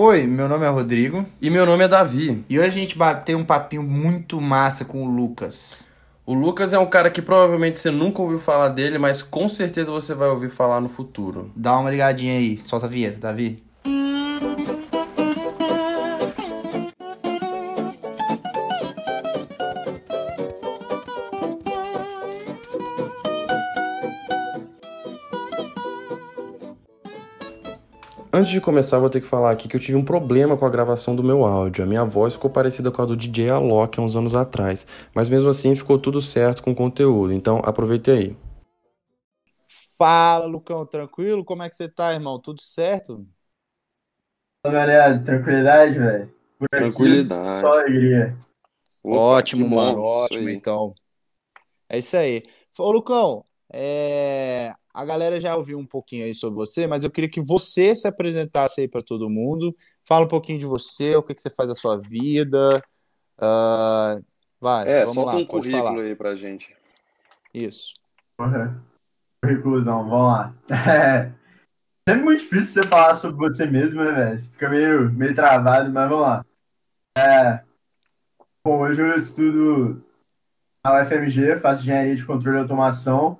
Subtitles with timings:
[0.00, 2.44] Oi, meu nome é Rodrigo E meu nome é Davi.
[2.48, 5.88] e hoje a gente bateu um papinho muito massa com o Lucas.
[6.24, 9.90] O Lucas é um cara que provavelmente você nunca ouviu falar dele, mas com certeza
[9.90, 11.50] você vai ouvir falar no futuro.
[11.56, 13.60] Dá uma ligadinha aí, solta a vinheta, Davi.
[28.38, 30.70] Antes de começar, vou ter que falar aqui que eu tive um problema com a
[30.70, 31.82] gravação do meu áudio.
[31.82, 35.28] A minha voz ficou parecida com a do DJ Alok há uns anos atrás, mas
[35.28, 37.32] mesmo assim ficou tudo certo com o conteúdo.
[37.32, 38.36] Então, aproveite aí.
[39.98, 41.44] Fala, Lucão, tranquilo?
[41.44, 42.38] Como é que você tá, irmão?
[42.38, 43.26] Tudo certo?
[44.62, 46.32] Fala, galera, tranquilidade, velho?
[46.70, 47.60] Tranquilidade.
[47.60, 48.38] Só alegria.
[49.02, 50.94] Opa, ótimo, mano, ótimo, então.
[51.88, 52.48] É isso aí.
[52.78, 57.30] Ô, Lucão, é, a galera já ouviu um pouquinho aí sobre você, mas eu queria
[57.30, 59.72] que você se apresentasse aí para todo mundo.
[60.04, 62.82] Fala um pouquinho de você, o que que você faz da sua vida.
[63.40, 64.18] Ah,
[64.60, 66.02] vai, É, vamos solta lá, um pode currículo falar.
[66.02, 66.74] aí pra gente.
[67.54, 67.94] Isso.
[68.36, 68.82] Porra.
[69.40, 70.54] Curriculozão, vamos lá.
[70.68, 71.30] É.
[72.08, 74.38] Sempre muito difícil você falar sobre você mesmo, né, velho?
[74.40, 76.44] Fica meio, meio travado, mas vamos lá.
[77.16, 77.62] É.
[78.66, 80.04] Bom, hoje eu estudo
[80.84, 83.38] na UFMG, faço engenharia de controle e automação.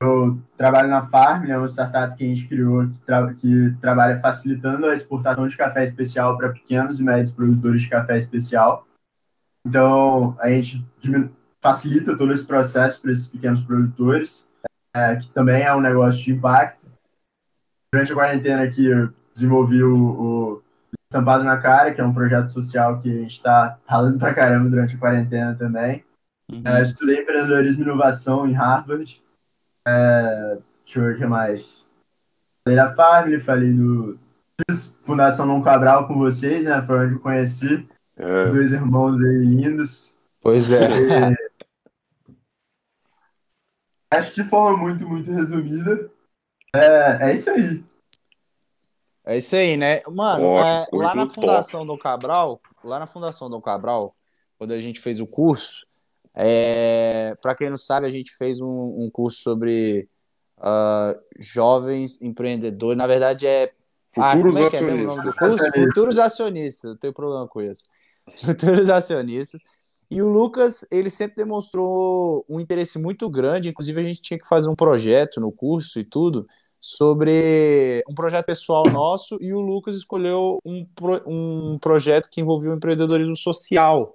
[0.00, 4.20] Eu trabalho na Farm, né, uma startup que a gente criou que, tra- que trabalha
[4.20, 8.86] facilitando a exportação de café especial para pequenos e médios produtores de café especial.
[9.66, 10.86] Então, a gente
[11.60, 14.54] facilita todo esse processo para esses pequenos produtores,
[14.94, 16.88] é, que também é um negócio de impacto.
[17.92, 20.62] Durante a quarentena aqui, eu desenvolvi o, o
[21.10, 24.70] Estampado na Cara, que é um projeto social que a gente está ralando pra caramba
[24.70, 26.04] durante a quarentena também.
[26.64, 29.22] É, eu estudei empreendedorismo e inovação em Harvard.
[29.88, 31.88] É, deixa eu ver o que mais.
[32.64, 34.18] Falei da Family, falei do.
[34.68, 36.82] Fiz Fundação Não Cabral com vocês, né?
[36.82, 40.18] Foi onde eu conheci É, os dois irmãos aí lindos.
[40.40, 40.82] Pois é.
[40.84, 41.48] E-
[44.10, 46.10] Acho que de forma muito, muito resumida.
[46.74, 47.84] É, é isso aí.
[49.24, 50.02] É isso aí, né?
[50.08, 51.34] Mano, Ótimo, é, lá na top.
[51.34, 54.16] Fundação Dom Cabral, lá na Fundação Dom Cabral,
[54.56, 55.86] quando a gente fez o curso,
[56.40, 60.08] é, para quem não sabe, a gente fez um, um curso sobre
[60.58, 62.96] ah, jovens empreendedores.
[62.96, 63.72] Na verdade, é.
[64.16, 65.54] Ah, Futuros como é é mesmo o nome do curso?
[65.56, 65.84] Acionistas.
[65.84, 66.90] Futuros acionistas.
[66.90, 67.84] Eu tenho problema com isso.
[68.38, 69.60] Futuros acionistas.
[70.10, 73.68] E o Lucas, ele sempre demonstrou um interesse muito grande.
[73.68, 76.46] Inclusive, a gente tinha que fazer um projeto no curso e tudo
[76.80, 82.70] sobre um projeto pessoal nosso e o Lucas escolheu um, pro- um projeto que envolvia
[82.70, 84.14] o empreendedorismo social.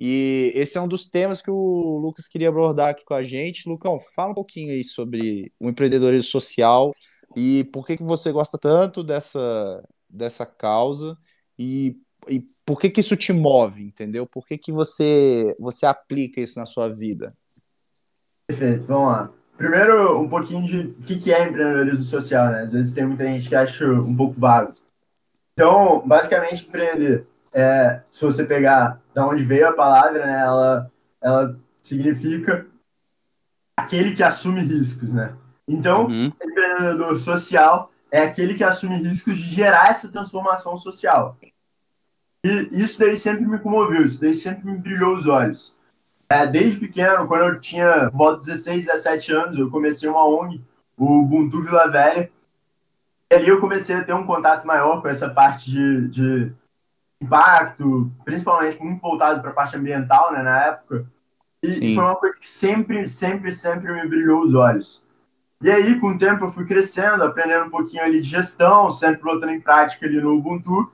[0.00, 3.68] E esse é um dos temas que o Lucas queria abordar aqui com a gente.
[3.68, 6.92] Lucão, fala um pouquinho aí sobre o empreendedorismo social
[7.36, 11.16] e por que que você gosta tanto dessa, dessa causa
[11.58, 11.96] e,
[12.28, 14.26] e por que que isso te move, entendeu?
[14.26, 17.34] Por que que você, você aplica isso na sua vida?
[18.46, 19.32] Perfeito, vamos lá.
[19.56, 22.62] Primeiro, um pouquinho de o que que é empreendedorismo social, né?
[22.62, 24.72] Às vezes tem muita gente que acha um pouco vago.
[25.52, 30.40] Então, basicamente, empreender, é, se você pegar da onde veio a palavra, né?
[30.40, 30.90] Ela,
[31.22, 32.66] ela significa
[33.76, 35.34] aquele que assume riscos, né?
[35.66, 36.32] Então, Uhum.
[36.42, 41.36] empreendedor social é aquele que assume riscos de gerar essa transformação social.
[42.44, 45.78] E isso daí sempre me comoveu, isso daí sempre me brilhou os olhos.
[46.28, 50.62] É, desde pequeno, quando eu tinha volta de 16, 17 anos, eu comecei uma ONG,
[50.96, 52.30] o Ubuntu Vila Velha.
[53.30, 56.52] E ali eu comecei a ter um contato maior com essa parte de, de
[57.24, 61.06] impacto, principalmente muito voltado para a parte ambiental, né, na época.
[61.62, 61.94] E Sim.
[61.94, 65.06] foi uma coisa que sempre, sempre, sempre me brilhou os olhos.
[65.62, 69.22] E aí, com o tempo, eu fui crescendo, aprendendo um pouquinho ali de gestão, sempre
[69.22, 70.92] botando em prática ali no Ubuntu.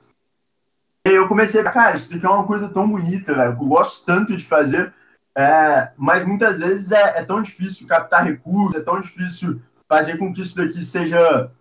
[1.05, 3.63] E aí eu comecei a, cara, isso daqui é uma coisa tão bonita, velho, que
[3.63, 4.93] eu gosto tanto de fazer,
[5.35, 10.33] é, mas muitas vezes é, é tão difícil captar recursos, é tão difícil fazer com
[10.33, 11.51] que isso daqui seja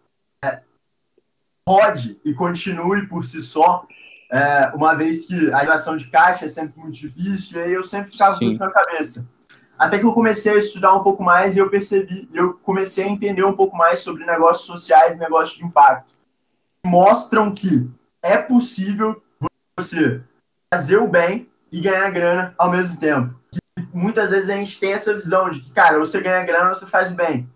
[0.45, 0.61] é,
[1.69, 3.87] rode e continue por si só,
[4.31, 7.83] é, uma vez que a geração de caixa é sempre muito difícil, e aí eu
[7.83, 8.51] sempre ficava com Sim.
[8.51, 9.29] isso na cabeça.
[9.77, 13.09] Até que eu comecei a estudar um pouco mais e eu percebi, eu comecei a
[13.09, 16.13] entender um pouco mais sobre negócios sociais, negócios de impacto.
[16.85, 17.91] Mostram que
[18.23, 19.23] é possível
[19.79, 20.21] você
[20.73, 23.35] fazer o bem e ganhar grana ao mesmo tempo.
[23.53, 26.87] E muitas vezes a gente tem essa visão de que, cara, você ganha grana, você
[26.87, 27.49] faz o bem.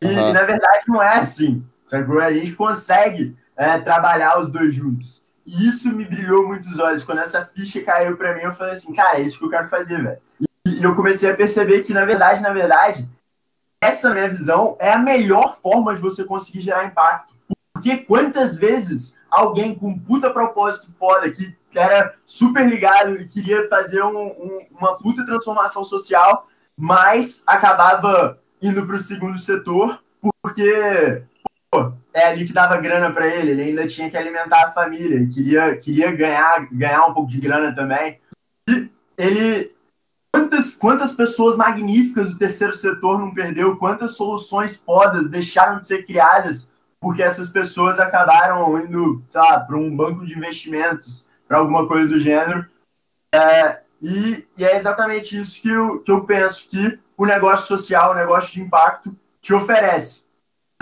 [0.00, 0.30] E, Aham.
[0.30, 1.64] e, na verdade não é assim.
[1.92, 5.26] A gente consegue é, trabalhar os dois juntos.
[5.46, 7.04] E isso me brilhou muito os olhos.
[7.04, 9.68] Quando essa ficha caiu pra mim, eu falei assim, cara, é isso que eu quero
[9.68, 10.18] fazer, velho.
[10.66, 13.08] E, eu comecei a perceber que, na verdade, na verdade,
[13.80, 17.34] essa minha visão é a melhor forma de você conseguir gerar impacto.
[17.72, 24.02] Porque quantas vezes alguém com puta propósito foda, que era super ligado e queria fazer
[24.04, 26.46] um, um, uma puta transformação social,
[26.76, 30.00] mas acabava indo para o segundo setor
[30.40, 31.22] porque
[32.12, 35.76] é ali que dava grana para ele, ele ainda tinha que alimentar a família, queria,
[35.76, 38.20] queria ganhar, ganhar um pouco de grana também.
[38.68, 39.72] E ele.
[40.34, 43.76] Quantas, quantas pessoas magníficas do terceiro setor não perdeu?
[43.76, 46.72] Quantas soluções fodas deixaram de ser criadas
[47.02, 52.64] porque essas pessoas acabaram indo, para um banco de investimentos, para alguma coisa do gênero.
[53.34, 58.12] É, e, e, é exatamente isso que eu, que eu penso que o negócio social,
[58.12, 60.26] o negócio de impacto, te oferece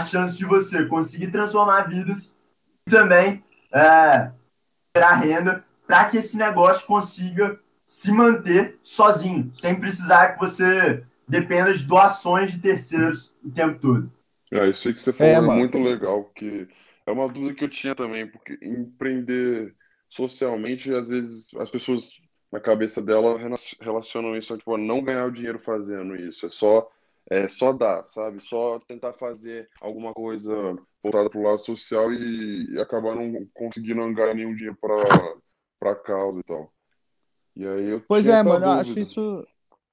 [0.01, 2.41] a chance de você conseguir transformar vidas
[2.87, 4.31] e também é,
[4.97, 11.75] gerar renda para que esse negócio consiga se manter sozinho, sem precisar que você dependa
[11.75, 14.13] de doações de terceiros o tempo todo.
[14.53, 16.69] É, isso aí que você falou é, é muito legal, porque
[17.07, 19.75] é uma dúvida que eu tinha também, porque empreender
[20.09, 22.21] socialmente, às vezes as pessoas
[22.51, 23.39] na cabeça dela
[23.81, 26.91] relacionam isso a tipo, não ganhar o dinheiro fazendo isso, é só
[27.29, 28.41] é só dar, sabe?
[28.41, 30.53] Só tentar fazer alguma coisa
[31.03, 34.95] voltada para o lado social e, e, acabar não conseguindo angariar nenhum dinheiro para
[35.79, 36.73] para causa e tal.
[37.57, 39.47] E aí eu Pois é, mano, eu acho isso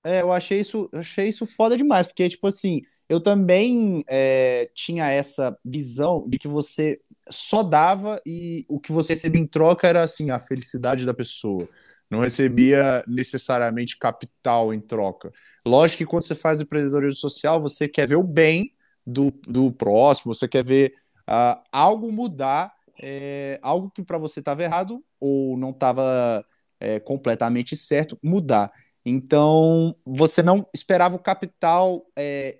[0.04, 4.70] é, eu achei isso, eu achei isso foda demais, porque tipo assim, eu também é,
[4.74, 7.00] tinha essa visão de que você
[7.30, 11.68] só dava e o que você recebia em troca era assim a felicidade da pessoa.
[12.10, 15.32] Não recebia necessariamente capital em troca.
[15.66, 18.74] Lógico que quando você faz empreendedorismo social, você quer ver o bem
[19.06, 20.94] do, do próximo, você quer ver
[21.28, 26.46] uh, algo mudar, é, algo que para você estava errado ou não estava
[26.80, 28.72] é, completamente certo, mudar.
[29.06, 32.60] Então, você não esperava o capital é,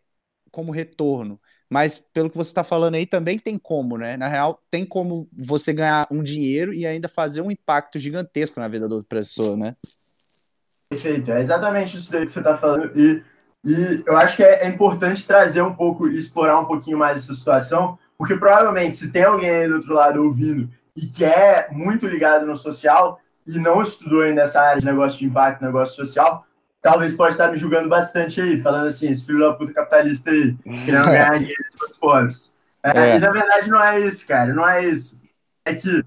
[0.52, 1.40] como retorno.
[1.70, 4.16] Mas pelo que você está falando aí, também tem como, né?
[4.16, 8.68] Na real, tem como você ganhar um dinheiro e ainda fazer um impacto gigantesco na
[8.68, 9.76] vida do pessoa, né?
[10.90, 12.92] Perfeito, é exatamente isso que você está falando.
[12.98, 13.22] E,
[13.66, 17.34] e eu acho que é, é, importante trazer um pouco, explorar um pouquinho mais essa
[17.34, 22.08] situação, porque provavelmente se tem alguém aí do outro lado ouvindo e que é muito
[22.08, 26.47] ligado no social e não estudou ainda essa área de negócio de impacto, negócio social,
[26.82, 30.56] talvez pode estar me julgando bastante aí, falando assim, esse filho da puta capitalista aí,
[30.86, 32.58] querendo ganhar dinheiro dos pobres.
[32.84, 33.16] É, é.
[33.16, 35.22] E na verdade não é isso, cara, não é isso.
[35.66, 36.04] É que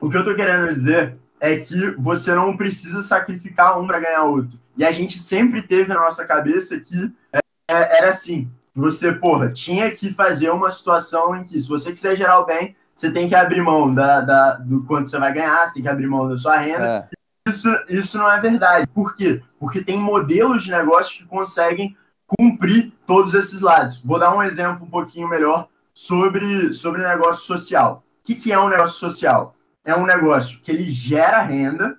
[0.00, 4.24] o que eu tô querendo dizer é que você não precisa sacrificar um para ganhar
[4.24, 4.58] outro.
[4.76, 9.90] E a gente sempre teve na nossa cabeça que é, era assim, você, porra, tinha
[9.90, 13.34] que fazer uma situação em que, se você quiser gerar o bem, você tem que
[13.34, 16.36] abrir mão da, da, do quanto você vai ganhar, você tem que abrir mão da
[16.36, 17.08] sua renda.
[17.48, 18.86] Isso, isso não é verdade.
[18.88, 19.42] Por quê?
[19.58, 21.96] Porque tem modelos de negócio que conseguem
[22.26, 24.02] cumprir todos esses lados.
[24.02, 28.04] Vou dar um exemplo um pouquinho melhor sobre, sobre negócio social.
[28.20, 29.56] O que, que é um negócio social?
[29.84, 31.98] É um negócio que ele gera renda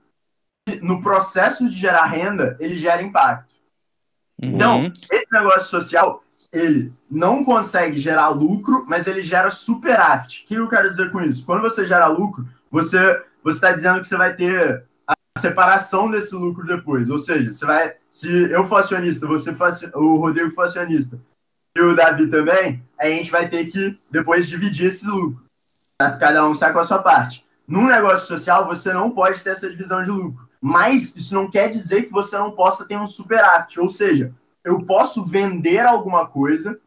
[0.68, 3.56] e no processo de gerar renda, ele gera impacto.
[4.42, 4.56] Uhum.
[4.56, 6.24] Então, esse negócio social,
[6.54, 10.44] ele não consegue gerar lucro, mas ele gera superávit.
[10.44, 11.46] O que eu quero dizer com isso?
[11.46, 14.86] Quando você gera lucro, você está dizendo que você vai ter
[15.38, 17.10] separação desse lucro depois.
[17.10, 21.20] Ou seja, você vai, se eu for acionista, você for, o Rodrigo for acionista
[21.78, 25.44] e o Davi também, a gente vai ter que depois dividir esse lucro.
[26.20, 27.46] Cada um sai com a sua parte.
[27.68, 30.50] Num negócio social, você não pode ter essa divisão de lucro.
[30.62, 33.80] Mas isso não quer dizer que você não possa ter um superávit.
[33.80, 36.80] Ou seja, eu posso vender alguma coisa,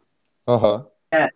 [0.47, 0.85] uhum.
[1.13, 1.31] é,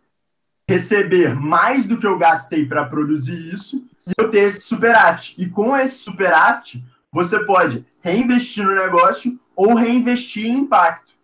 [0.69, 5.41] receber mais do que eu gastei para produzir isso e eu ter esse superávit.
[5.41, 6.85] E com esse superávit,
[7.17, 11.15] você pode reinvestir no negócio ou reinvestir em impacto.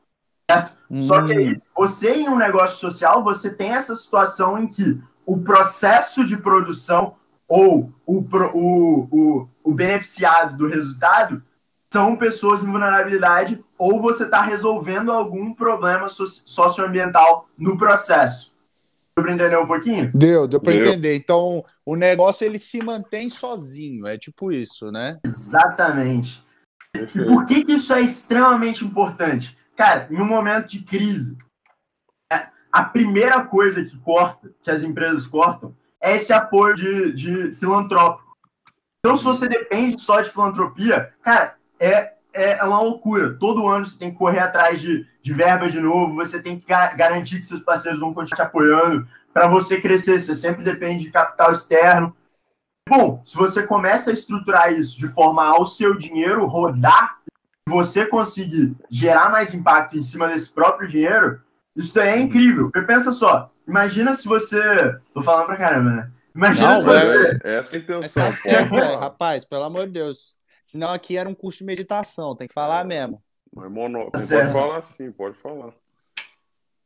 [0.50, 0.72] Certo?
[0.90, 1.02] Hum.
[1.02, 5.38] Só que aí, você em um negócio social, você tem essa situação em que o
[5.42, 11.42] processo de produção ou o, o, o, o beneficiado do resultado
[11.92, 18.51] são pessoas em vulnerabilidade ou você está resolvendo algum problema socioambiental no processo.
[19.16, 20.10] Deu para entender um pouquinho?
[20.14, 21.16] Deu, deu para entender.
[21.16, 25.18] Então, o negócio ele se mantém sozinho, é tipo isso, né?
[25.24, 26.44] Exatamente.
[26.96, 29.56] E por que, que isso é extremamente importante?
[29.76, 31.36] Cara, em um momento de crise,
[32.32, 37.54] é, a primeira coisa que corta, que as empresas cortam, é esse apoio de, de
[37.56, 38.36] filantrópico.
[38.98, 43.36] Então, se você depende só de filantropia, cara, é, é uma loucura.
[43.38, 46.66] Todo ano você tem que correr atrás de, de verba de novo, você tem que
[46.66, 50.20] garantir que seus parceiros vão continuar te apoiando para você crescer.
[50.20, 52.14] Você sempre depende de capital externo.
[52.88, 57.18] Bom, se você começa a estruturar isso de forma ao seu dinheiro rodar,
[57.68, 61.40] você conseguir gerar mais impacto em cima desse próprio dinheiro,
[61.76, 62.70] isso daí é incrível.
[62.70, 64.98] Porque pensa só, imagina se você.
[65.14, 66.10] Tô falando pra caramba, né?
[66.34, 67.40] Imagina não, se você.
[67.44, 68.24] É, essa é a intenção.
[68.24, 70.41] Tá certo, é, rapaz, pelo amor de Deus.
[70.62, 73.20] Senão aqui era um curso de meditação, tem que falar mesmo.
[73.54, 74.10] Mas mono...
[74.10, 75.74] Tá pode falar sim, pode falar.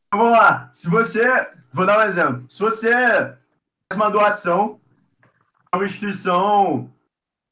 [0.09, 0.71] Então, vamos lá.
[0.73, 1.47] Se você.
[1.73, 2.45] Vou dar um exemplo.
[2.49, 4.81] Se você faz uma doação
[5.71, 6.91] a uma instituição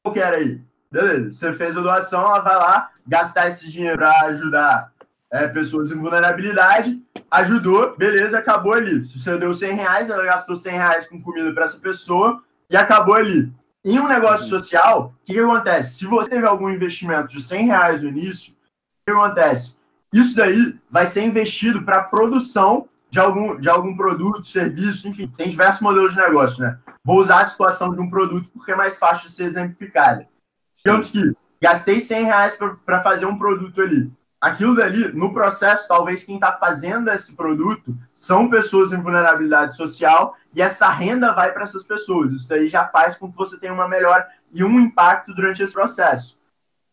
[0.03, 1.29] qualquer aí, beleza.
[1.29, 4.93] Você fez a doação, ela vai lá gastar esse dinheiro para ajudar
[5.31, 7.03] é, pessoas em vulnerabilidade.
[7.31, 9.03] Ajudou, beleza, acabou ali.
[9.03, 12.77] Se você deu 100 reais, ela gastou 100 reais com comida para essa pessoa e
[12.77, 13.53] acabou ali.
[13.85, 14.59] Em um negócio uhum.
[14.59, 15.97] social, o que, que, acontece?
[15.97, 18.57] Se você teve algum investimento de 100 reais no início, o
[19.05, 19.77] que, acontece?
[20.13, 25.29] Isso daí vai ser investido para a produção de algum, de algum produto, serviço, enfim,
[25.29, 26.79] tem diversos modelos de negócio, né?
[27.05, 30.27] Vou usar a situação de um produto porque é mais fácil de ser exemplificado.
[30.73, 34.11] Digamos que gastei 100 reais para fazer um produto ali.
[34.45, 40.37] Aquilo dali, no processo, talvez quem está fazendo esse produto são pessoas em vulnerabilidade social
[40.55, 42.31] e essa renda vai para essas pessoas.
[42.31, 44.23] Isso daí já faz com que você tenha uma melhor
[44.53, 46.39] e um impacto durante esse processo.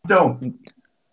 [0.02, 0.40] Então,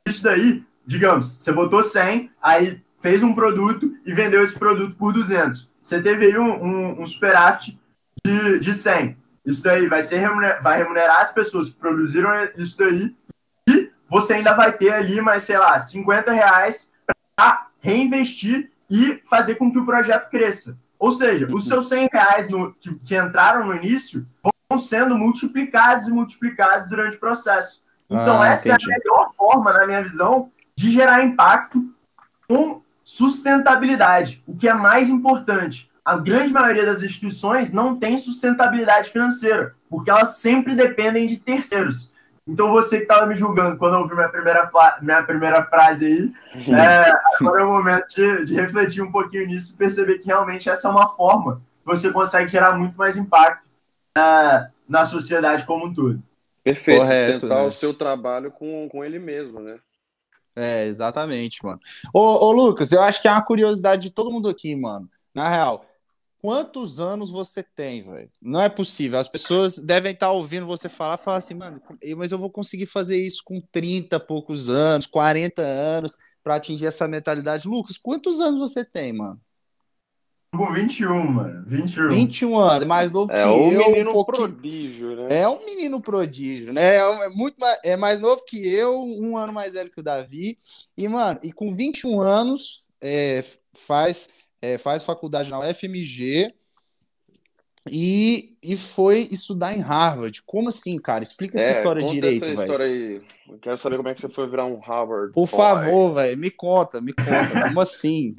[0.08, 5.12] isso daí, digamos, você botou 100, aí fez um produto e vendeu esse produto por
[5.12, 5.70] 200.
[5.82, 7.78] Você teve aí um, um, um superávit
[8.26, 9.18] de, de 100.
[9.46, 13.14] Isso daí vai, ser remunerar, vai remunerar as pessoas que produziram isso daí
[14.10, 16.94] você ainda vai ter ali mais, sei lá, 50 reais
[17.36, 20.80] para reinvestir e fazer com que o projeto cresça.
[20.98, 24.28] Ou seja, os seus 100 reais no, que, que entraram no início
[24.70, 27.84] vão sendo multiplicados e multiplicados durante o processo.
[28.10, 28.92] Então, ah, essa entendi.
[28.92, 31.94] é a melhor forma, na minha visão, de gerar impacto
[32.48, 39.12] com sustentabilidade, o que é mais importante a grande maioria das instituições não tem sustentabilidade
[39.12, 42.12] financeira, porque elas sempre dependem de terceiros.
[42.50, 46.34] Então, você que estava me julgando quando eu ouvi minha primeira, minha primeira frase aí,
[46.56, 46.76] uhum.
[46.76, 50.68] é, agora é o momento de, de, refletir um pouquinho nisso e perceber que realmente
[50.68, 53.68] essa é uma forma que você consegue gerar muito mais impacto
[54.18, 56.22] é, na sociedade como um todo.
[56.64, 57.68] Perfeito, Correto, sustentar né?
[57.68, 59.78] o seu trabalho com, com ele mesmo, né?
[60.56, 61.80] É, exatamente, mano.
[62.12, 65.08] Ô, ô, Lucas, eu acho que é uma curiosidade de todo mundo aqui, mano.
[65.34, 65.86] Na real,
[66.42, 68.30] quantos anos você tem, velho?
[68.42, 69.20] Não é possível.
[69.20, 71.82] As pessoas devem estar ouvindo você falar, falar assim, mano,
[72.18, 77.08] mas eu vou conseguir fazer isso com 30 poucos anos, 40 anos, para atingir essa
[77.08, 77.68] mentalidade.
[77.68, 79.40] Lucas, quantos anos você tem, mano?
[80.52, 81.64] Com 21, mano.
[81.68, 82.10] 21.
[82.10, 83.92] 21 anos, mais novo é que um eu.
[83.92, 85.42] Menino um prodígio, né?
[85.42, 86.96] É um menino prodígio, né?
[86.96, 90.04] É, é, muito mais, é mais novo que eu, um ano mais velho que o
[90.04, 90.58] Davi.
[90.98, 93.44] E, mano, e com 21 anos, é,
[93.74, 94.28] faz
[94.62, 96.54] é, faz faculdade na UFMG
[97.90, 100.42] e, e foi estudar em Harvard.
[100.46, 101.24] Como assim, cara?
[101.24, 102.60] Explica essa é, história direito, velho.
[102.60, 103.22] história aí.
[103.48, 105.34] Eu quero saber como é que você foi virar um Harvard.
[105.34, 105.58] Por boy.
[105.58, 107.64] favor, velho, me conta, me conta.
[107.68, 108.34] Como assim?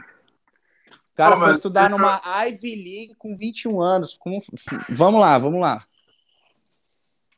[1.12, 4.16] O cara foi estudar numa Ivy League com 21 anos.
[4.16, 4.42] Como...
[4.88, 5.84] Vamos lá, vamos lá.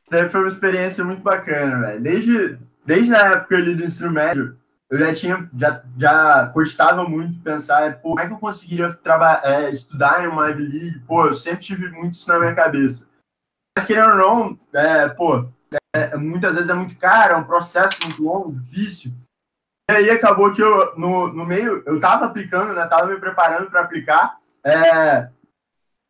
[0.06, 2.00] Isso foi uma experiência muito bacana, velho.
[2.00, 4.56] Desde, desde a época ali do ensino médio,
[4.92, 8.94] eu já tinha, já, já gostava muito pensar, pô, como é que eu conseguiria
[9.42, 11.00] é, estudar em uma Ivy League?
[11.06, 13.11] Pô, eu sempre tive muito isso na minha cabeça.
[13.75, 15.49] Mas querendo ou não, é, pô,
[15.96, 19.12] é, muitas vezes é muito caro, é um processo muito longo, difícil.
[19.90, 23.70] E aí acabou que eu, no, no meio, eu tava aplicando, né, tava me preparando
[23.70, 25.30] para aplicar, é,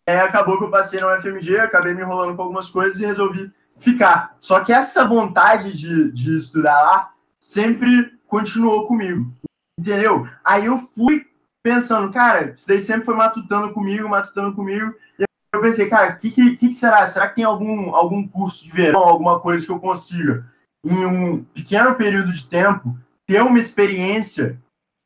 [0.09, 3.49] é, acabou que eu passei na UFMG, acabei me enrolando com algumas coisas e resolvi
[3.79, 4.37] ficar.
[4.41, 9.31] Só que essa vontade de, de estudar lá sempre continuou comigo.
[9.79, 10.27] Entendeu?
[10.43, 11.27] Aí eu fui
[11.63, 14.95] pensando, cara, isso daí sempre foi matutando comigo, matutando comigo.
[15.19, 15.25] E
[15.55, 17.07] eu pensei, cara, o que, que, que, será?
[17.07, 20.51] Será que tem algum, algum curso de verão, alguma coisa que eu consiga,
[20.83, 22.97] em um pequeno período de tempo,
[23.27, 24.59] ter uma experiência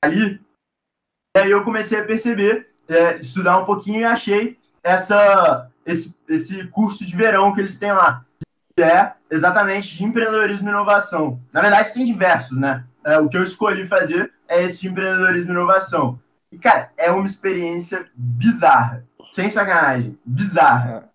[0.04, 0.40] ali?
[1.36, 6.68] E aí eu comecei a perceber, é, estudar um pouquinho e achei essa, esse, esse
[6.68, 8.24] curso de verão que eles têm lá,
[8.76, 11.40] que é exatamente de empreendedorismo e inovação.
[11.52, 12.84] Na verdade, tem diversos, né?
[13.06, 16.20] É, o que eu escolhi fazer é esse de empreendedorismo e inovação.
[16.50, 19.06] E, cara, é uma experiência bizarra.
[19.30, 20.18] Sem sacanagem.
[20.24, 21.08] Bizarra.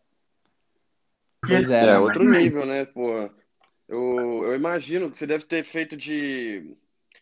[1.42, 2.86] Porque, pois é, é outro nível, né?
[2.86, 3.30] Pô,
[3.90, 6.78] eu, eu imagino que você deve ter feito de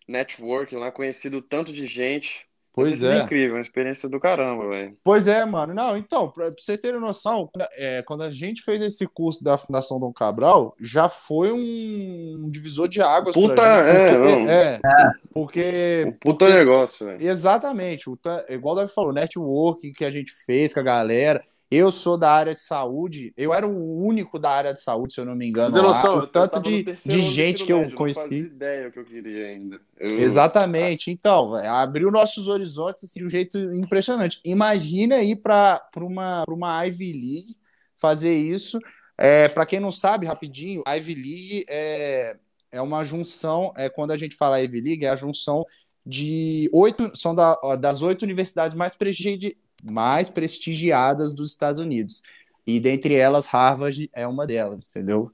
[0.07, 2.47] networking lá, conhecido tanto de gente.
[2.81, 3.19] Pois é.
[3.19, 3.21] é.
[3.21, 4.97] incrível, uma experiência do caramba, velho.
[5.03, 5.73] Pois é, mano.
[5.73, 9.99] Não, então, pra vocês terem noção, é, quando a gente fez esse curso da Fundação
[9.99, 14.17] Dom Cabral, já foi um divisor de águas puta, pra gente.
[14.17, 16.03] Porque, é, é, é, porque...
[16.07, 17.21] Um puta porque, negócio, velho.
[17.21, 18.09] Exatamente.
[18.09, 18.17] O,
[18.49, 21.43] igual o Davi falou, networking que a gente fez com a galera.
[21.71, 25.21] Eu sou da área de saúde, eu era o único da área de saúde, se
[25.21, 25.75] eu não me engano.
[25.75, 28.41] Lá, noção, o tanto de, de gente que eu médio, conheci.
[28.41, 29.79] Não ideia que eu queria ainda.
[29.99, 30.17] Eu...
[30.17, 31.11] Exatamente.
[31.11, 34.41] Então, abriu nossos horizontes assim, de um jeito impressionante.
[34.43, 37.57] Imagina ir para uma, uma Ivy League
[37.95, 38.79] fazer isso.
[39.15, 42.35] É, para quem não sabe, rapidinho, Ivy League é,
[42.71, 45.65] é uma junção, é quando a gente fala Ivy League, é a junção
[46.03, 49.57] de oito, são da, das oito universidades mais, prestigi,
[49.91, 52.21] mais prestigiadas dos Estados Unidos.
[52.65, 55.31] E dentre elas, Harvard é uma delas, entendeu?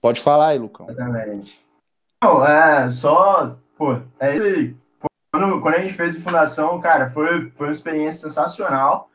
[0.00, 0.88] Pode falar aí, Lucão.
[0.90, 1.58] Exatamente.
[2.22, 4.76] Não, é só, pô, é isso aí.
[5.32, 9.08] Quando, quando a gente fez a fundação, cara, foi, foi uma experiência sensacional.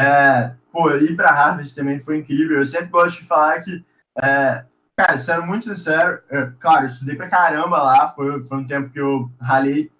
[0.00, 2.58] É, pô, ir para Harvard também foi incrível.
[2.58, 3.84] Eu sempre gosto de falar que,
[4.22, 4.64] é,
[4.96, 8.12] cara, sendo muito sincero, é, claro, eu estudei pra caramba lá.
[8.12, 9.90] Foi, foi um tempo que eu ralei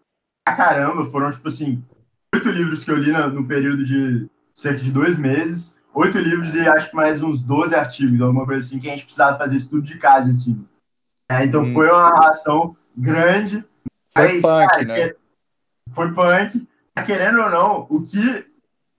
[0.45, 1.07] pra caramba.
[1.07, 1.83] Foram, tipo assim,
[2.41, 5.79] oito livros que eu li no, no período de cerca de dois meses.
[5.93, 9.05] Oito livros e acho que mais uns 12 artigos, alguma coisa assim, que a gente
[9.05, 10.65] precisava fazer estudo de casa em cima.
[11.29, 11.73] É, então hum.
[11.73, 13.65] foi uma relação grande.
[14.13, 15.15] Foi punk, cara, né?
[15.93, 16.69] Foi punk.
[17.07, 18.47] Querendo ou não, o que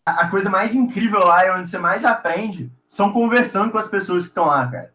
[0.05, 4.23] a coisa mais incrível lá e onde você mais aprende são conversando com as pessoas
[4.23, 4.93] que estão lá, cara.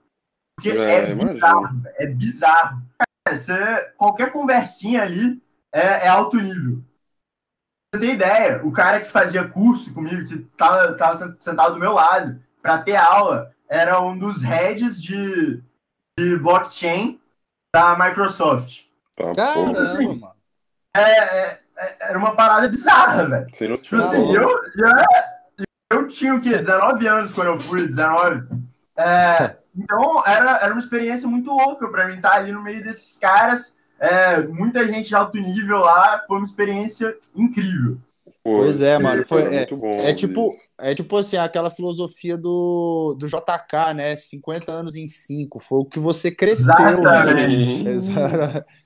[0.56, 2.82] Porque é, é bizarro, é bizarro.
[2.98, 5.40] Cara, você, qualquer conversinha ali
[5.72, 6.82] é, é alto nível
[7.96, 11.92] você tem ideia, o cara que fazia curso comigo, que tava, tava sentado do meu
[11.92, 15.62] lado para ter aula, era um dos heads de,
[16.18, 17.20] de blockchain
[17.74, 18.84] da Microsoft.
[19.18, 20.34] Ah, Caramba, assim, mano.
[20.94, 23.46] É, é, é, era uma parada bizarra, velho.
[23.46, 26.50] Tipo assim, eu, eu, eu tinha o quê?
[26.50, 28.46] 19 anos quando eu fui, 19.
[28.98, 33.18] É, então, era, era uma experiência muito louca para mim estar ali no meio desses
[33.18, 37.98] caras é, muita gente de alto nível lá, foi uma experiência incrível.
[38.42, 39.24] pois é, mano.
[39.24, 44.14] Foi, é, é, tipo, é tipo assim, aquela filosofia do, do JK, né?
[44.14, 45.58] 50 anos em 5.
[45.60, 46.72] Foi o que você cresceu.
[46.72, 47.84] Exatamente.
[47.84, 47.90] Né?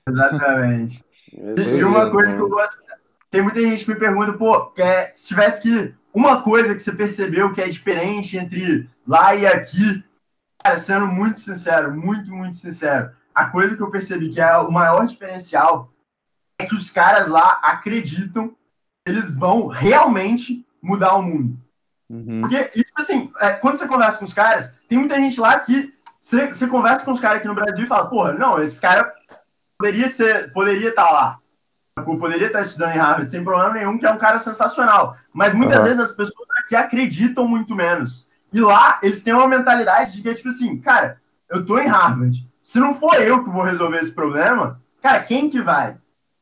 [0.07, 1.05] Exatamente.
[1.33, 2.83] e uma é, coisa que eu gosto.
[3.29, 5.93] Tem muita gente que me pergunta, pô, é, se tivesse que.
[6.13, 10.03] Uma coisa que você percebeu que é diferente entre lá e aqui.
[10.61, 14.71] Cara, sendo muito sincero, muito, muito sincero a coisa que eu percebi que é o
[14.71, 15.91] maior diferencial
[16.59, 21.57] é que os caras lá acreditam que eles vão realmente mudar o mundo.
[22.09, 22.41] Uhum.
[22.41, 25.93] Porque, tipo assim, é, quando você conversa com os caras, tem muita gente lá que
[26.19, 29.11] você, você conversa com os caras aqui no Brasil e fala, porra, não, esse cara
[29.77, 31.37] poderia ser, poderia estar tá lá.
[32.03, 35.17] Poderia estar tá estudando em Harvard sem problema nenhum, que é um cara sensacional.
[35.33, 35.85] Mas muitas uhum.
[35.85, 38.29] vezes as pessoas aqui acreditam muito menos.
[38.53, 42.50] E lá eles têm uma mentalidade de que, tipo assim, cara, eu tô em Harvard
[42.61, 45.97] se não for eu que vou resolver esse problema, cara, quem que vai?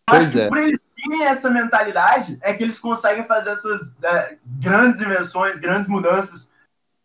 [0.06, 0.48] Pois é.
[0.48, 5.88] por eles terem essa mentalidade, é que eles conseguem fazer essas é, grandes invenções, grandes
[5.88, 6.52] mudanças.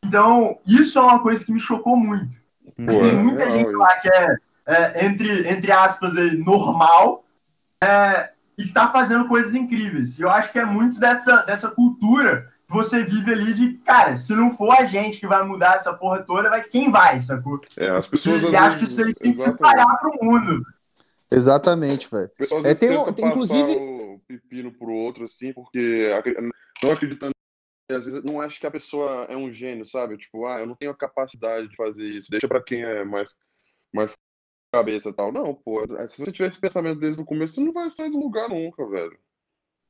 [0.05, 2.37] Então, isso é uma coisa que me chocou muito.
[2.65, 7.25] Pô, Tem muita gente lá que é, é, entre, entre aspas, normal
[7.83, 10.19] é, e está fazendo coisas incríveis.
[10.19, 14.35] E eu acho que é muito dessa, dessa cultura você vive ali de, cara, se
[14.35, 17.61] não for a gente que vai mudar essa porra toda, vai quem vai, sacou?
[17.79, 18.43] É, as pessoas.
[18.43, 20.63] E acho que isso aí tem que se espalhar pro mundo.
[21.31, 22.31] Exatamente, velho.
[22.65, 26.11] É, tem, tem inclusive o pepino pro outro assim, porque
[26.83, 27.33] não acreditando
[27.91, 30.17] às vezes não acho que a pessoa é um gênio, sabe?
[30.17, 32.31] Tipo, ah, eu não tenho a capacidade de fazer isso.
[32.31, 33.37] Deixa para quem é mais
[33.93, 34.13] mais
[34.73, 35.31] cabeça tal.
[35.31, 38.19] Não, pô, se você tiver esse pensamento desde o começo, você não vai sair do
[38.19, 39.19] lugar nunca, velho.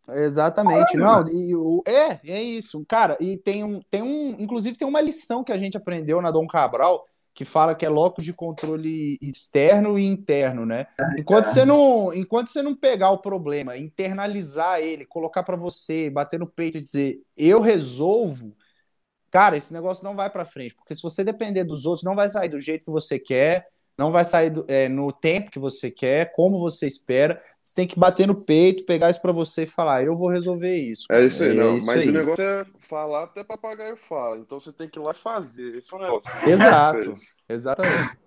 [0.08, 4.86] Exatamente, não, e o, é, é isso, cara, e tem um, tem um, inclusive tem
[4.86, 8.32] uma lição que a gente aprendeu na Dom Cabral, que fala que é locus de
[8.32, 10.86] controle externo e interno, né?
[11.18, 16.38] Enquanto você não, enquanto você não pegar o problema, internalizar ele, colocar para você, bater
[16.38, 18.54] no peito e dizer, eu resolvo,
[19.32, 22.28] cara, esse negócio não vai para frente, porque se você depender dos outros, não vai
[22.28, 25.90] sair do jeito que você quer, não vai sair do, é, no tempo que você
[25.90, 27.42] quer, como você espera.
[27.64, 30.76] Você tem que bater no peito, pegar isso para você e falar, eu vou resolver
[30.76, 31.06] isso.
[31.10, 31.78] É isso aí, é não.
[31.78, 32.08] Isso mas aí.
[32.10, 34.36] o negócio é falar até papagaio fala.
[34.36, 35.76] Então você tem que ir lá fazer.
[35.80, 36.30] Isso é um negócio.
[36.46, 37.14] Exato.
[37.48, 38.18] Exatamente.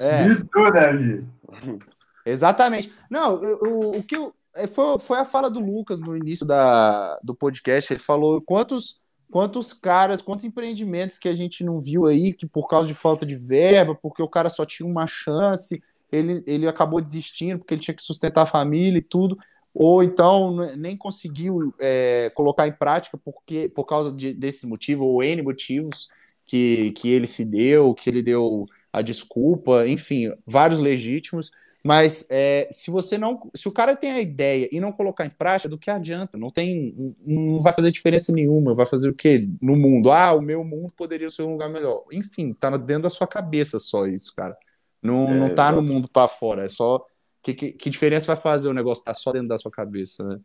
[0.00, 0.28] É.
[0.28, 1.26] De tudo, Davi.
[2.24, 2.90] Exatamente.
[3.10, 7.18] Não, o, o que eu, é, foi, foi a fala do Lucas no início da,
[7.22, 7.92] do podcast.
[7.92, 8.98] Ele falou quantos,
[9.30, 13.26] quantos caras, quantos empreendimentos que a gente não viu aí que por causa de falta
[13.26, 17.80] de verba, porque o cara só tinha uma chance ele, ele acabou desistindo porque ele
[17.80, 19.36] tinha que sustentar a família e tudo,
[19.74, 25.22] ou então nem conseguiu é, colocar em prática porque por causa de, desse motivo, ou
[25.22, 26.08] N motivos
[26.46, 31.50] que, que ele se deu, que ele deu a desculpa, enfim, vários legítimos,
[31.86, 33.48] Mas é, se você não.
[33.54, 36.36] Se o cara tem a ideia e não colocar em prática, do que adianta?
[36.36, 37.14] Não tem.
[37.24, 38.74] Não vai fazer diferença nenhuma.
[38.74, 40.10] Vai fazer o quê no mundo?
[40.10, 42.04] Ah, o meu mundo poderia ser um lugar melhor.
[42.12, 44.56] Enfim, tá dentro da sua cabeça só isso, cara.
[45.02, 46.64] Não, é, não tá no mundo para fora.
[46.64, 47.04] É só.
[47.42, 50.40] Que, que, que, diferença vai fazer o negócio tá só dentro da sua cabeça, né?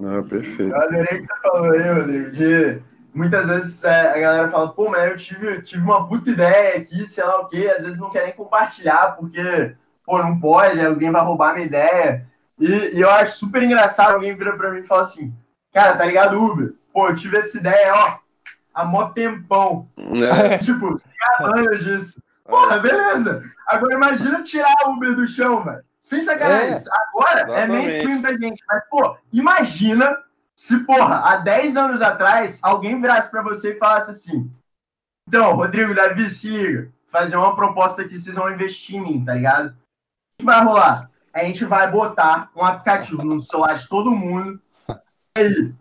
[0.00, 0.62] Ah, perfeito.
[0.62, 4.88] Eu adorei que você falou aí, Rodrigo, de muitas vezes é, a galera fala, pô,
[4.88, 8.10] mas eu tive, tive uma puta ideia aqui, sei lá o quê, às vezes não
[8.10, 9.74] querem compartilhar, porque
[10.06, 12.26] pô, não pode, alguém vai roubar minha ideia.
[12.58, 15.34] E, e eu acho super engraçado alguém vira pra mim e fala assim,
[15.72, 16.74] cara, tá ligado, Uber?
[16.92, 18.18] Pô, eu tive essa ideia, ó,
[18.72, 19.88] há mó tempão.
[19.96, 20.58] É.
[20.62, 20.94] tipo,
[21.40, 22.22] anos disso.
[22.48, 22.80] Porra, é.
[22.80, 23.44] beleza.
[23.66, 25.84] Agora imagina tirar o Uber do chão, velho.
[26.00, 26.72] Sem sacanagem.
[26.72, 26.82] É.
[27.08, 27.60] Agora Exatamente.
[27.60, 28.64] é mainstream pra gente.
[28.66, 30.16] Mas, pô, imagina
[30.56, 34.50] se, porra, há 10 anos atrás, alguém virasse pra você e falasse assim:
[35.28, 36.90] Então, Rodrigo, Davi, se liga.
[37.08, 39.76] Fazer uma proposta aqui, vocês vão investir em mim, tá ligado?
[40.38, 41.10] que vai rolar?
[41.32, 44.60] A gente vai botar um aplicativo no celular de todo mundo.
[45.36, 45.74] Aí,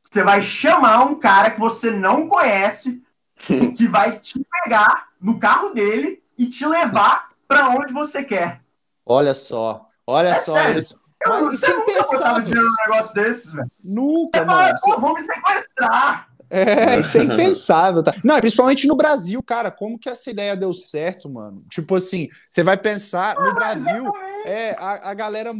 [0.00, 3.02] você vai chamar um cara que você não conhece,
[3.36, 8.60] que vai te pegar no carro dele e te levar para onde você quer.
[9.06, 10.78] Olha só, olha é só sério.
[10.78, 11.00] isso.
[11.24, 13.68] Eu, Mas, você nunca botava dinheiro num negócio desses, velho.
[13.84, 14.78] Nunca, você mano.
[14.80, 16.28] Fala, Pô, vamos me sequestrar.
[16.50, 18.12] É, isso é impensável, tá?
[18.22, 21.64] Não, principalmente no Brasil, cara, como que essa ideia deu certo, mano?
[21.70, 24.12] Tipo assim, você vai pensar, no ah, Brasil,
[24.44, 25.54] é, a, a galera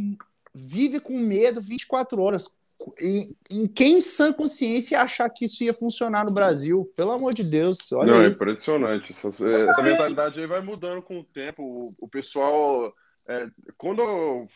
[0.53, 2.47] vive com medo 24 horas.
[2.99, 6.91] Em, em quem sã consciência achar que isso ia funcionar no Brasil?
[6.95, 8.43] Pelo amor de Deus, olha Não, isso.
[8.43, 9.11] é impressionante.
[9.11, 11.63] Essa, essa mentalidade aí vai mudando com o tempo.
[11.63, 12.93] O, o pessoal,
[13.27, 14.47] é, quando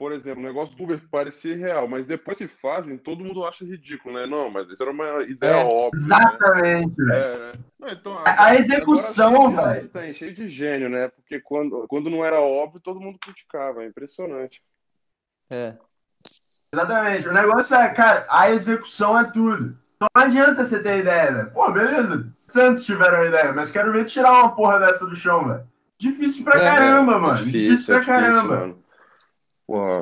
[0.00, 3.66] por exemplo, o negócio do Uber parecia real, mas depois que fazem, todo mundo acha
[3.66, 4.24] ridículo, né?
[4.24, 6.00] Não, mas isso era uma ideia é, óbvia.
[6.00, 6.16] Né?
[6.16, 7.02] Exatamente.
[7.02, 7.14] Né?
[7.18, 9.78] É, não, então, a, a execução, velho.
[9.78, 11.08] Está cheio de gênio, né?
[11.08, 13.84] Porque quando, quando não era óbvio, todo mundo criticava.
[13.84, 14.62] É impressionante.
[15.50, 15.76] É.
[16.72, 17.28] Exatamente.
[17.28, 19.76] O negócio é, cara, a execução é tudo.
[19.96, 21.50] Então não adianta você ter ideia, velho.
[21.50, 22.32] Pô, beleza.
[22.42, 25.68] Santos tiveram ideia, mas quero ver tirar uma porra dessa do chão, velho.
[25.98, 27.36] Difícil pra é, caramba, mano.
[27.36, 28.56] Difícil, difícil pra é difícil, caramba.
[28.56, 28.80] Mano.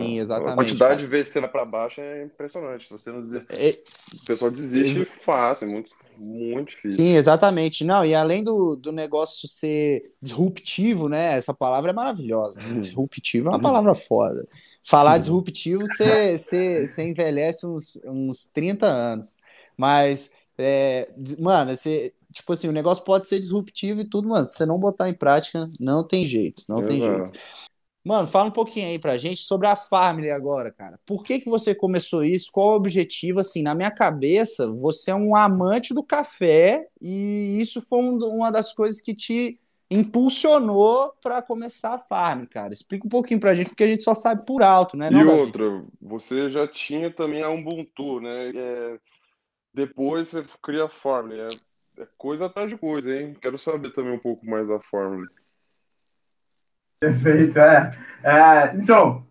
[0.00, 0.52] Sim, exatamente.
[0.52, 0.96] A quantidade cara.
[0.96, 2.86] de vezes vai para baixo é impressionante.
[2.86, 3.44] Se você não dizer.
[3.50, 3.70] É...
[3.70, 5.08] O pessoal desiste Ex...
[5.22, 7.04] fácil, é muito, muito difícil.
[7.04, 7.84] Sim, exatamente.
[7.84, 11.36] Não, e além do, do negócio ser disruptivo, né?
[11.36, 12.58] Essa palavra é maravilhosa.
[12.58, 12.78] Né?
[12.78, 14.46] Disruptivo é uma palavra foda.
[14.88, 16.38] Falar disruptivo, você,
[17.02, 19.36] envelhece uns, uns 30 anos.
[19.76, 24.56] Mas, é, mano, você, tipo assim, o negócio pode ser disruptivo e tudo, mas se
[24.56, 27.32] você não botar em prática, não tem jeito, não tem jeito.
[28.02, 30.98] Mano, fala um pouquinho aí pra gente sobre a Family agora, cara.
[31.04, 32.50] Por que, que você começou isso?
[32.50, 33.40] Qual o objetivo?
[33.40, 38.50] Assim, na minha cabeça, você é um amante do café e isso foi um, uma
[38.50, 42.72] das coisas que te impulsionou para começar a Farm, cara.
[42.72, 45.10] Explica um pouquinho pra gente, porque a gente só sabe por alto, né?
[45.10, 45.64] Não, e outra,
[46.00, 48.50] você já tinha também a Ubuntu, né?
[48.54, 48.98] É...
[49.72, 51.40] Depois você cria a Family.
[51.40, 52.02] É...
[52.02, 53.34] é coisa atrás de coisa, hein?
[53.40, 55.28] Quero saber também um pouco mais da Family.
[57.00, 57.90] Perfeito, é.
[58.24, 58.76] é.
[58.76, 59.26] Então,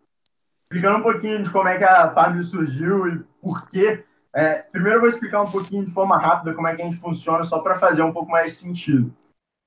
[0.63, 4.03] explicando um pouquinho de como é que a Fábio surgiu e por quê.
[4.33, 6.97] É, primeiro eu vou explicar um pouquinho de forma rápida como é que a gente
[6.97, 9.13] funciona, só para fazer um pouco mais sentido.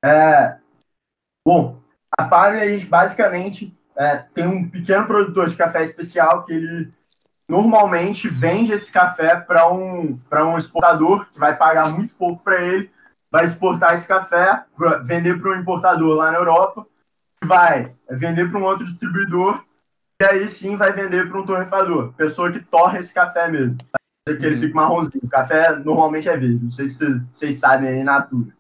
[0.05, 0.59] É,
[1.51, 1.81] bom,
[2.17, 6.93] a Fábio, a gente basicamente é, tem um pequeno produtor de café especial que ele
[7.49, 12.89] normalmente vende esse café para um, um exportador que vai pagar muito pouco para ele,
[13.33, 14.65] vai exportar esse café,
[15.05, 16.87] vender para um importador lá na Europa
[17.43, 19.65] vai vender para um outro distribuidor
[20.21, 23.79] e aí sim vai vender para um torrefador, pessoa que torra esse café mesmo.
[23.91, 23.99] Tá?
[24.27, 24.61] Que ele uhum.
[24.61, 25.25] fica marronzinho.
[25.25, 26.63] O café normalmente é verde.
[26.63, 28.53] Não sei se vocês sabem aí na natura.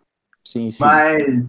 [0.42, 0.82] Sim, sim.
[0.82, 1.44] Mas,